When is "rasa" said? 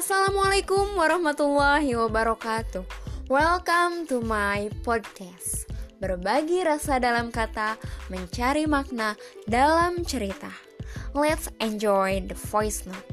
6.64-6.96